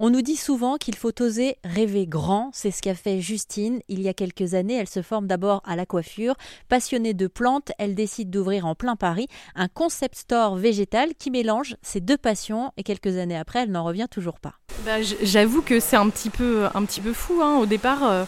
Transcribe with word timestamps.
On 0.00 0.10
nous 0.10 0.22
dit 0.22 0.36
souvent 0.36 0.76
qu'il 0.76 0.94
faut 0.94 1.20
oser 1.20 1.56
rêver 1.64 2.06
grand, 2.06 2.50
c'est 2.52 2.70
ce 2.70 2.82
qu'a 2.82 2.94
fait 2.94 3.20
Justine 3.20 3.80
il 3.88 4.00
y 4.00 4.06
a 4.08 4.14
quelques 4.14 4.54
années. 4.54 4.76
Elle 4.76 4.88
se 4.88 5.02
forme 5.02 5.26
d'abord 5.26 5.60
à 5.66 5.74
la 5.74 5.86
coiffure. 5.86 6.36
Passionnée 6.68 7.14
de 7.14 7.26
plantes, 7.26 7.72
elle 7.80 7.96
décide 7.96 8.30
d'ouvrir 8.30 8.64
en 8.66 8.76
plein 8.76 8.94
Paris 8.94 9.26
un 9.56 9.66
concept 9.66 10.14
store 10.14 10.54
végétal 10.54 11.16
qui 11.18 11.32
mélange 11.32 11.74
ses 11.82 12.00
deux 12.00 12.16
passions 12.16 12.70
et 12.76 12.84
quelques 12.84 13.16
années 13.16 13.36
après, 13.36 13.64
elle 13.64 13.72
n'en 13.72 13.82
revient 13.82 14.06
toujours 14.08 14.38
pas. 14.38 14.54
Bah, 14.84 15.02
j'avoue 15.02 15.62
que 15.62 15.80
c'est 15.80 15.96
un 15.96 16.08
petit 16.10 16.30
peu, 16.30 16.66
un 16.72 16.84
petit 16.84 17.00
peu 17.00 17.12
fou. 17.12 17.40
Hein. 17.42 17.58
Au 17.58 17.66
départ, 17.66 18.04
euh, 18.04 18.24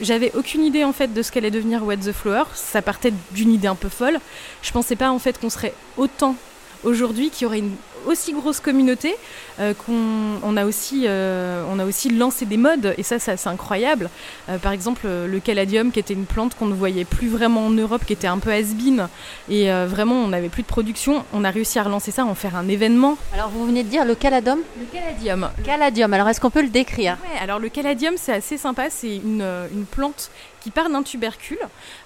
j'avais 0.00 0.32
aucune 0.34 0.64
idée 0.64 0.82
en 0.82 0.92
fait 0.92 1.14
de 1.14 1.22
ce 1.22 1.30
qu'allait 1.30 1.52
devenir 1.52 1.84
What 1.84 1.98
the 1.98 2.12
Flower. 2.12 2.42
Ça 2.54 2.82
partait 2.82 3.12
d'une 3.30 3.52
idée 3.52 3.68
un 3.68 3.76
peu 3.76 3.88
folle. 3.88 4.18
Je 4.62 4.72
pensais 4.72 4.96
pas 4.96 5.12
en 5.12 5.20
fait 5.20 5.38
qu'on 5.38 5.48
serait 5.48 5.74
autant 5.96 6.34
aujourd'hui, 6.82 7.30
qu'il 7.30 7.44
y 7.44 7.46
aurait 7.46 7.58
une 7.60 7.76
aussi 8.06 8.32
grosse 8.32 8.60
communauté 8.60 9.14
euh, 9.60 9.74
qu'on 9.74 10.40
on 10.42 10.56
a 10.56 10.64
aussi 10.64 11.04
euh, 11.06 11.64
on 11.70 11.78
a 11.78 11.84
aussi 11.84 12.10
lancé 12.10 12.46
des 12.46 12.56
modes 12.56 12.94
et 12.96 13.02
ça, 13.02 13.18
c'est 13.18 13.46
incroyable. 13.46 14.10
Euh, 14.48 14.58
par 14.58 14.72
exemple 14.72 15.06
le 15.06 15.40
caladium 15.40 15.90
qui 15.90 15.98
était 15.98 16.14
une 16.14 16.26
plante 16.26 16.54
qu'on 16.54 16.66
ne 16.66 16.74
voyait 16.74 17.04
plus 17.04 17.28
vraiment 17.28 17.66
en 17.66 17.70
Europe, 17.70 18.04
qui 18.06 18.12
était 18.12 18.26
un 18.26 18.38
peu 18.38 18.50
has-been 18.50 19.08
et 19.48 19.70
vraiment 19.86 20.14
on 20.16 20.28
n'avait 20.28 20.48
plus 20.48 20.62
de 20.62 20.68
production. 20.68 21.24
On 21.32 21.44
a 21.44 21.50
réussi 21.50 21.78
à 21.78 21.82
relancer 21.82 22.10
ça, 22.10 22.22
à 22.22 22.24
en 22.24 22.34
faire 22.34 22.56
un 22.56 22.68
événement. 22.68 23.16
Alors 23.32 23.48
vous 23.50 23.66
venez 23.66 23.82
de 23.82 23.88
dire 23.88 24.04
le 24.04 24.14
caladium? 24.14 24.60
Le 24.78 24.86
caladium. 24.86 25.50
Caladium. 25.64 26.12
Alors 26.12 26.28
est-ce 26.28 26.40
qu'on 26.40 26.50
peut 26.50 26.62
le 26.62 26.68
décrire? 26.68 27.16
Ouais, 27.22 27.38
Alors 27.40 27.58
le 27.58 27.68
caladium 27.68 28.14
c'est 28.16 28.32
assez 28.32 28.58
sympa, 28.58 28.90
c'est 28.90 29.16
une, 29.16 29.44
une 29.72 29.84
plante 29.84 30.30
qui 30.60 30.70
part 30.70 30.90
d'un 30.90 31.02
tubercule 31.02 31.58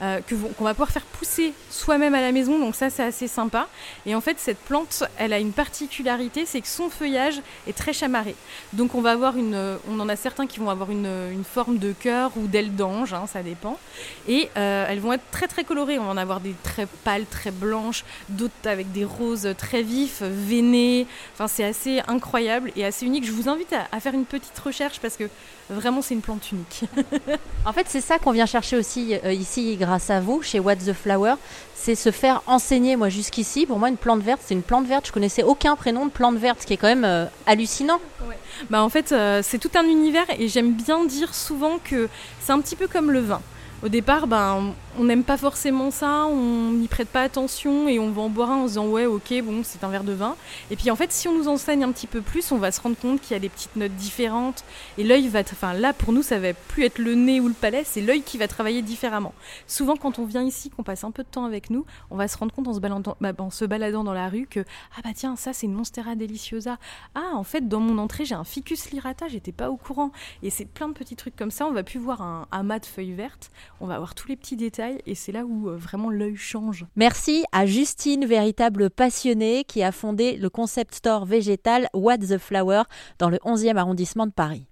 que 0.00 0.34
qu'on 0.34 0.64
va 0.64 0.74
pouvoir 0.74 0.90
faire 0.90 1.04
pousser 1.04 1.52
soi-même 1.70 2.14
à 2.14 2.20
la 2.20 2.32
maison. 2.32 2.58
Donc 2.58 2.74
ça 2.74 2.90
c'est 2.90 3.04
assez 3.04 3.28
sympa. 3.28 3.68
Et 4.06 4.14
en 4.14 4.20
fait 4.20 4.38
cette 4.38 4.58
plante 4.58 5.04
elle 5.18 5.32
a 5.32 5.38
une 5.38 5.52
partie 5.52 5.79
c'est 6.46 6.60
que 6.60 6.68
son 6.68 6.90
feuillage 6.90 7.40
est 7.66 7.76
très 7.76 7.92
chamarré. 7.92 8.34
Donc 8.72 8.94
on 8.94 9.00
va 9.00 9.12
avoir 9.12 9.36
une, 9.36 9.78
on 9.90 10.00
en 10.00 10.08
a 10.08 10.16
certains 10.16 10.46
qui 10.46 10.58
vont 10.58 10.70
avoir 10.70 10.90
une, 10.90 11.08
forme 11.44 11.78
de 11.78 11.92
cœur 11.92 12.32
ou 12.36 12.46
d'aile 12.46 12.76
d'ange, 12.76 13.14
hein, 13.14 13.24
ça 13.26 13.42
dépend. 13.42 13.78
Et 14.28 14.50
euh, 14.56 14.86
elles 14.88 15.00
vont 15.00 15.12
être 15.12 15.24
très 15.30 15.48
très 15.48 15.64
colorées. 15.64 15.98
On 15.98 16.04
va 16.04 16.10
en 16.10 16.16
avoir 16.16 16.40
des 16.40 16.54
très 16.62 16.86
pâles, 16.86 17.24
très 17.26 17.50
blanches, 17.50 18.04
d'autres 18.28 18.54
avec 18.64 18.92
des 18.92 19.04
roses 19.04 19.48
très 19.56 19.82
vifs, 19.82 20.22
veinées. 20.22 21.06
Enfin 21.34 21.48
c'est 21.48 21.64
assez 21.64 22.00
incroyable 22.08 22.72
et 22.76 22.84
assez 22.84 23.06
unique. 23.06 23.24
Je 23.24 23.32
vous 23.32 23.48
invite 23.48 23.74
à, 23.92 24.00
faire 24.00 24.14
une 24.14 24.24
petite 24.24 24.58
recherche 24.58 25.00
parce 25.00 25.16
que 25.16 25.28
vraiment 25.68 26.02
c'est 26.02 26.14
une 26.14 26.20
plante 26.20 26.52
unique. 26.52 26.84
en 27.64 27.72
fait 27.72 27.86
c'est 27.88 28.00
ça 28.00 28.18
qu'on 28.18 28.32
vient 28.32 28.46
chercher 28.46 28.76
aussi 28.76 29.14
euh, 29.24 29.32
ici 29.32 29.76
grâce 29.76 30.10
à 30.10 30.20
vous 30.20 30.42
chez 30.42 30.60
What's 30.60 30.84
the 30.84 30.92
Flower, 30.92 31.34
c'est 31.74 31.94
se 31.94 32.10
faire 32.10 32.42
enseigner. 32.46 32.96
Moi 32.96 33.08
jusqu'ici, 33.08 33.66
pour 33.66 33.78
moi 33.78 33.88
une 33.88 33.96
plante 33.96 34.22
verte 34.22 34.40
c'est 34.44 34.54
une 34.54 34.62
plante 34.62 34.86
verte. 34.86 35.06
Je 35.06 35.12
connaissais 35.12 35.42
aucun 35.42 35.69
prénom 35.76 36.06
de 36.06 36.10
plante 36.10 36.36
verte, 36.36 36.62
ce 36.62 36.66
qui 36.66 36.74
est 36.74 36.76
quand 36.76 36.88
même 36.88 37.04
euh, 37.04 37.26
hallucinant. 37.46 38.00
Bah 38.68 38.82
en 38.82 38.88
fait, 38.88 39.12
euh, 39.12 39.40
c'est 39.42 39.58
tout 39.58 39.70
un 39.74 39.84
univers 39.84 40.26
et 40.38 40.48
j'aime 40.48 40.72
bien 40.72 41.04
dire 41.04 41.34
souvent 41.34 41.78
que 41.82 42.08
c'est 42.40 42.52
un 42.52 42.60
petit 42.60 42.76
peu 42.76 42.86
comme 42.86 43.10
le 43.10 43.20
vin. 43.20 43.40
Au 43.82 43.88
départ, 43.88 44.26
ben, 44.26 44.74
on 44.98 45.04
n'aime 45.04 45.24
pas 45.24 45.38
forcément 45.38 45.90
ça, 45.90 46.26
on 46.26 46.72
n'y 46.72 46.86
prête 46.86 47.08
pas 47.08 47.22
attention 47.22 47.88
et 47.88 47.98
on 47.98 48.10
va 48.10 48.20
en 48.20 48.28
boire 48.28 48.50
un 48.50 48.56
en 48.56 48.62
se 48.64 48.72
disant 48.72 48.88
ouais 48.88 49.06
ok 49.06 49.32
bon 49.42 49.62
c'est 49.64 49.84
un 49.84 49.88
verre 49.88 50.04
de 50.04 50.12
vin. 50.12 50.36
Et 50.70 50.76
puis 50.76 50.90
en 50.90 50.96
fait 50.96 51.12
si 51.12 51.28
on 51.28 51.38
nous 51.38 51.48
enseigne 51.48 51.84
un 51.84 51.92
petit 51.92 52.06
peu 52.06 52.20
plus, 52.20 52.52
on 52.52 52.58
va 52.58 52.72
se 52.72 52.80
rendre 52.80 52.96
compte 52.96 53.20
qu'il 53.22 53.32
y 53.32 53.36
a 53.36 53.38
des 53.38 53.48
petites 53.48 53.76
notes 53.76 53.94
différentes 53.94 54.64
et 54.98 55.04
l'œil 55.04 55.28
va, 55.28 55.40
enfin 55.40 55.72
là 55.72 55.94
pour 55.94 56.12
nous 56.12 56.22
ça 56.22 56.38
va 56.38 56.52
plus 56.52 56.84
être 56.84 56.98
le 56.98 57.14
nez 57.14 57.40
ou 57.40 57.48
le 57.48 57.54
palais, 57.54 57.82
c'est 57.86 58.02
l'œil 58.02 58.22
qui 58.22 58.36
va 58.36 58.48
travailler 58.48 58.82
différemment. 58.82 59.32
Souvent 59.66 59.96
quand 59.96 60.18
on 60.18 60.26
vient 60.26 60.42
ici, 60.42 60.68
qu'on 60.68 60.82
passe 60.82 61.04
un 61.04 61.10
peu 61.10 61.22
de 61.22 61.28
temps 61.28 61.44
avec 61.44 61.70
nous, 61.70 61.86
on 62.10 62.16
va 62.16 62.28
se 62.28 62.36
rendre 62.36 62.52
compte 62.52 62.68
en 62.68 62.74
se 62.74 62.80
baladant, 62.80 63.16
bah, 63.20 63.32
en 63.38 63.50
se 63.50 63.64
baladant 63.64 64.04
dans 64.04 64.12
la 64.12 64.28
rue 64.28 64.46
que 64.46 64.60
ah 64.96 65.00
bah 65.02 65.10
tiens 65.14 65.36
ça 65.36 65.54
c'est 65.54 65.66
une 65.66 65.74
Monstera 65.74 66.16
deliciosa. 66.16 66.76
Ah 67.14 67.30
en 67.34 67.44
fait 67.44 67.68
dans 67.68 67.80
mon 67.80 67.96
entrée 67.96 68.26
j'ai 68.26 68.34
un 68.34 68.44
Ficus 68.44 68.90
lirata, 68.90 69.28
j'étais 69.28 69.52
pas 69.52 69.70
au 69.70 69.76
courant. 69.76 70.10
Et 70.42 70.50
c'est 70.50 70.66
plein 70.66 70.88
de 70.88 70.94
petits 70.94 71.16
trucs 71.16 71.36
comme 71.36 71.50
ça. 71.50 71.66
On 71.66 71.72
va 71.72 71.84
plus 71.84 72.00
voir 72.00 72.20
un 72.20 72.46
amas 72.50 72.80
de 72.80 72.86
feuilles 72.86 73.12
vertes, 73.12 73.50
on 73.80 73.86
va 73.86 73.98
voir 73.98 74.14
tous 74.14 74.28
les 74.28 74.36
petits 74.36 74.56
détails 74.56 75.00
et 75.06 75.14
c'est 75.14 75.32
là 75.32 75.44
où 75.44 75.68
euh, 75.68 75.76
vraiment 75.76 76.10
l'œil 76.10 76.36
change. 76.36 76.86
Merci 76.96 77.44
à 77.52 77.66
Justine, 77.66 78.26
véritable 78.26 78.90
passionnée, 78.90 79.64
qui 79.64 79.82
a 79.82 79.92
fondé 79.92 80.36
le 80.36 80.50
concept 80.50 80.94
store 80.94 81.24
végétal 81.24 81.88
What 81.94 82.18
the 82.18 82.38
Flower 82.38 82.82
dans 83.18 83.30
le 83.30 83.38
11e 83.38 83.76
arrondissement 83.76 84.26
de 84.26 84.32
Paris. 84.32 84.66